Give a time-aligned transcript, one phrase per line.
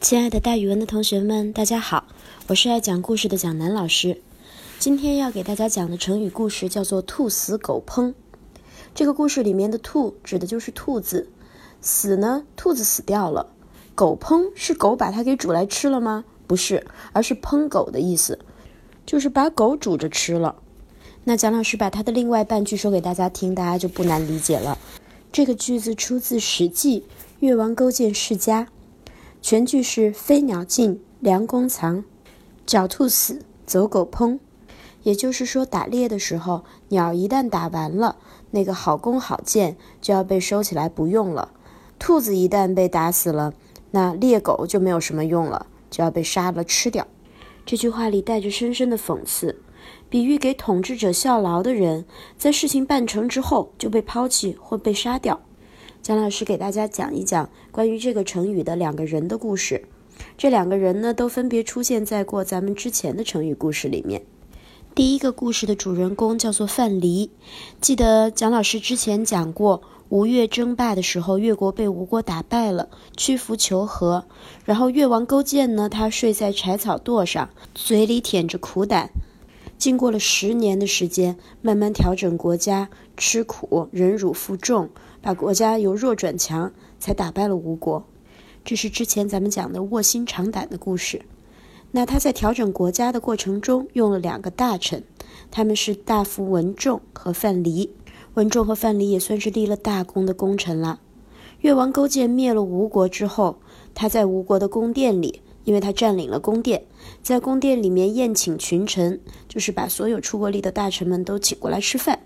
[0.00, 2.06] 亲爱的大语文的同学们，大家好，
[2.46, 4.22] 我是爱讲故事的蒋楠老师。
[4.78, 8.14] 今天要给大家讲的成语故事叫做“兔死狗烹”。
[8.94, 11.28] 这个故事里面的“兔”指的就是兔子
[11.82, 13.52] ，“死”呢，兔子死掉了
[13.94, 16.24] ；“狗烹”是狗把它给煮来吃了吗？
[16.46, 18.38] 不是，而是烹狗的意思，
[19.04, 20.56] 就是把狗煮着吃了。
[21.24, 24.78] 那蒋老师把它的另外半句说给大家听，大家就不难理解了。
[25.30, 27.00] 这个句子出自《史记·
[27.40, 28.62] 越王勾践世家》。
[29.42, 32.04] 全句是飞鸟尽，良弓藏；
[32.66, 34.38] 狡兔死，走狗烹。
[35.02, 38.16] 也就是说，打猎的时候，鸟一旦打完了，
[38.50, 41.52] 那个好弓好箭就要被收起来不用了；
[41.98, 43.54] 兔子一旦被打死了，
[43.92, 47.06] 那猎狗就没有什么用了，就要被杀了吃掉。
[47.64, 49.62] 这句话里带着深深的讽刺，
[50.10, 52.04] 比喻给统治者效劳的人，
[52.36, 55.40] 在事情办成之后就被抛弃或被杀掉。
[56.02, 59.84] 蒋老师给大家讲一讲关于这个成语的两个人的故事。
[60.38, 64.22] 这两个人呢，都分别出现在过咱们之前的成语故事里面。
[64.94, 67.28] 第一个故事的主人公叫做范蠡。
[67.80, 74.24] 记得蒋老师之前讲过，吴越争霸的时候，越国被吴国打败了，屈服求和。
[74.64, 79.10] 然后越王勾践呢，他睡在柴草垛上，嘴里舔着苦胆。
[79.80, 84.90] 经过了十年的时间，慢慢调整国家，吃苦忍辱负重，
[85.22, 88.04] 把国家由弱转强，才打败了吴国。
[88.62, 91.22] 这是之前咱们讲的卧薪尝胆的故事。
[91.92, 95.02] 那他在调整国家的过程中，用了两个大臣，
[95.50, 97.88] 他们是大夫文仲和范蠡。
[98.34, 101.00] 文仲和范蠡也算是立了大功的功臣了。
[101.60, 103.56] 越王勾践灭了吴国之后，
[103.94, 105.40] 他在吴国的宫殿里。
[105.64, 106.84] 因为他占领了宫殿，
[107.22, 112.20] 在宫殿里面宴请群臣，就是把所有出过力的大臣们都请过来吃饭。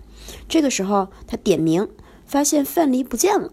[0.48, 1.88] 这个时候，他点名，
[2.24, 3.52] 发现范蠡不见了。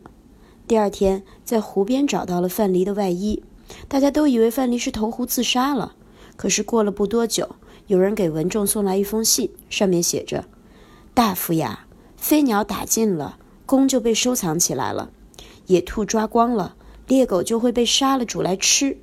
[0.67, 3.43] 第二天，在湖边找到了范蠡的外衣，
[3.87, 5.95] 大家都以为范蠡是投湖自杀了。
[6.37, 7.55] 可是过了不多久，
[7.87, 10.45] 有人给文仲送来一封信，上面写着
[11.13, 15.11] ：“大夫呀，飞鸟打尽了，弓就被收藏起来了；
[15.67, 16.75] 野兔抓光了，
[17.07, 18.97] 猎狗就会被杀了煮来吃。”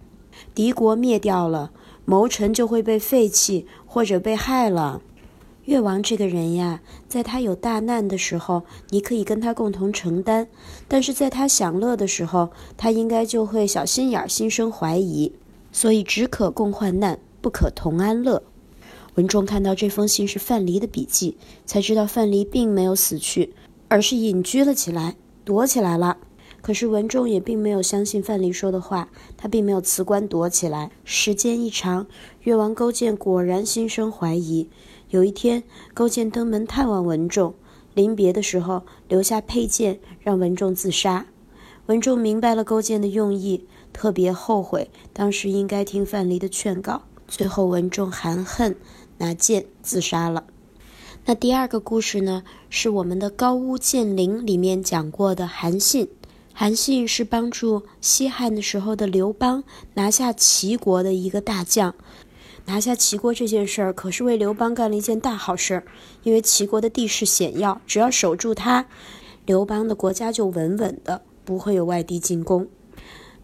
[0.54, 1.70] 敌国灭掉了，
[2.04, 5.02] 谋臣就会被废弃或者被害了。
[5.64, 10.46] 越王这个人呀，在他有大难的时候，你可以跟他共同承担；
[10.88, 15.32] 但是在他享乐的时候，他应该就会小心眼儿，心生怀疑。
[15.70, 18.42] 所以只可共患难，不可同安乐。
[19.16, 23.52] 文仲看到这封信是范蠡的笔记，才知道范蠡并没有死去，
[23.88, 26.16] 而是隐居了起来，躲起来了。
[26.60, 30.90] 可是文仲也并没有相信范蠡说的话，他并没有辞官躲起来。
[31.04, 32.06] 时间一长，
[32.42, 34.68] 越王勾践果然心生怀疑。
[35.10, 35.62] 有一天，
[35.94, 37.54] 勾践登门探望文仲，
[37.94, 41.26] 临别的时候留下佩剑，让文仲自杀。
[41.86, 47.02] 文仲明白了勾践的用意，特别后悔当时应该听范蠡的劝告。
[47.26, 48.76] 最后，文仲含恨
[49.16, 50.44] 拿剑自杀了。
[51.24, 56.08] 那第二个故事呢，是我们的《高屋建瓴》里面讲过的韩信。
[56.60, 59.62] 韩信是帮助西汉的时候的刘邦
[59.94, 61.94] 拿下齐国的一个大将，
[62.64, 65.84] 拿下齐国这件事儿可是为刘邦干了一件大好事儿，
[66.24, 68.86] 因为齐国的地势险要，只要守住它，
[69.46, 72.66] 刘邦的国家就稳稳的，不会有外敌进攻。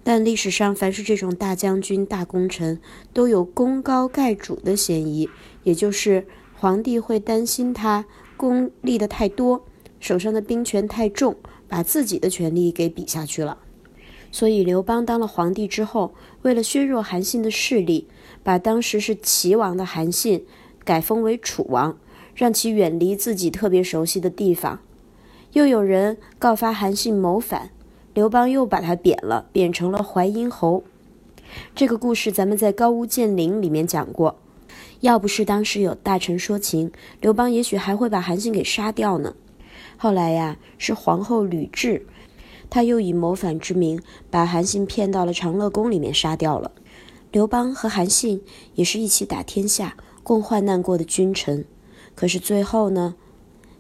[0.03, 2.81] 但历史上凡是这种大将军、大功臣，
[3.13, 5.31] 都有功高盖主的嫌疑，
[5.63, 6.27] 也就是
[6.57, 9.65] 皇帝会担心他功立的太多，
[10.05, 11.35] 手上的兵权太重。
[11.67, 13.57] 把自己的权力给比下去了，
[14.31, 18.07] 所以刘邦当了皇帝之后，为了削弱韩信的势力，
[18.45, 20.45] 把当时是齐王的韩信
[20.85, 21.99] 改封为楚王，
[22.37, 24.79] 让其远离自己特别熟悉的地方。
[25.55, 27.71] 又有人告发韩信谋反，
[28.13, 30.85] 刘邦又把他贬了，贬成了淮阴侯。
[31.75, 34.37] 这个故事咱们在《高屋建瓴》里面讲过，
[35.01, 39.35] 要不是当时有大臣说情，刘邦也许还会把韩信给杀掉呢。
[39.97, 42.03] 后来呀，是皇后吕雉，
[42.69, 44.01] 她又以谋反之名
[44.31, 46.71] 把韩信骗到了长乐宫里面杀掉了。
[47.33, 48.43] 刘邦和韩信
[48.75, 51.65] 也是一起打天下、共患难过的君臣，
[52.15, 53.17] 可是最后呢，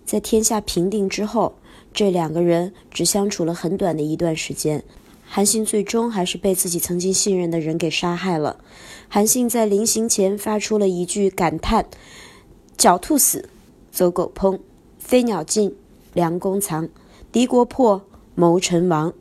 [0.05, 1.55] 在天下平定之后，
[1.93, 4.82] 这两个人只相处了很短的一段时间，
[5.25, 8.58] 韩信最终还是被自己曾经信任的人给杀害了。
[9.08, 11.87] 韩信在临行前发出了一句感叹
[12.76, 13.49] ：“狡兔死，
[13.93, 14.58] 走狗烹；
[14.99, 15.76] 飞鸟尽。”
[16.14, 16.88] 梁公藏，
[17.31, 18.02] 敌国破，
[18.34, 19.12] 谋臣亡。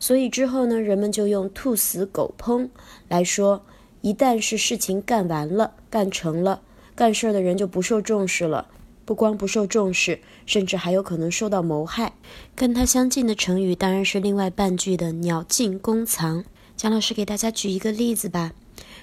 [0.00, 2.68] 所以之后呢，人们就用“兔死狗烹”
[3.08, 3.62] 来说，
[4.00, 6.62] 一旦是事情干完了、干成了，
[6.94, 8.68] 干事的人就不受重视了。
[9.04, 12.14] 不光不受重视，甚至还有可能受到谋害。
[12.56, 16.44] 跟它相近的成语当然是另外半句的“鸟尽弓藏”。
[16.76, 18.52] 蒋老师给大家举一个例子吧，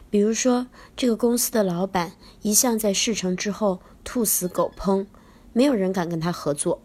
[0.10, 2.12] 比如说这个公司的老板
[2.42, 5.06] 一向在事成之后兔死狗烹，
[5.54, 6.82] 没有人敢跟他合作。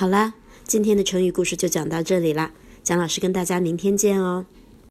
[0.00, 0.34] 好啦，
[0.64, 2.52] 今天的成语故事就讲到这里啦，
[2.84, 4.46] 蒋老师跟大家明天见哦。